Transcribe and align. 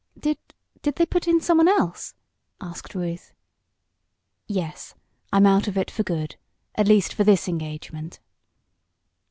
"Did 0.17 0.39
did 0.81 0.95
they 0.95 1.05
put 1.05 1.27
in 1.27 1.39
someone 1.39 1.67
else?" 1.67 2.15
asked 2.59 2.95
Ruth. 2.95 3.33
"Yes, 4.47 4.95
I'm 5.31 5.45
out 5.45 5.67
of 5.67 5.77
it 5.77 5.91
for 5.91 6.01
good 6.01 6.37
at 6.73 6.87
least 6.87 7.13
for 7.13 7.23
this 7.23 7.47
engagement." 7.47 8.19